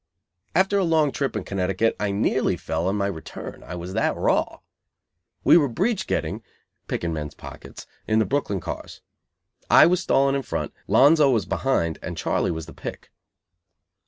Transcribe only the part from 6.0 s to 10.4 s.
getting (picking men's pockets) in the Brooklyn cars. I was stalling